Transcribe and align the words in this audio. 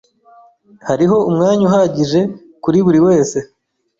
Hariho 0.87 1.17
umwanya 1.29 1.63
uhagije 1.69 2.21
kuri 2.63 2.79
buri 2.85 2.99
wese. 3.07 3.37